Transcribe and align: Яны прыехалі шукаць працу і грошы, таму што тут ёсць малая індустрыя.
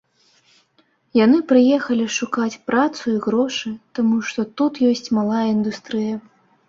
Яны 1.17 1.37
прыехалі 1.51 2.07
шукаць 2.17 2.61
працу 2.69 3.03
і 3.13 3.13
грошы, 3.25 3.75
таму 4.01 4.15
што 4.31 4.41
тут 4.59 4.73
ёсць 4.93 5.09
малая 5.19 5.45
індустрыя. 5.55 6.15